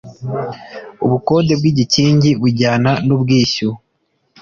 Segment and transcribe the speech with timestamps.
[1.03, 3.69] ubukode bw igikingi bujyana n ubwishyu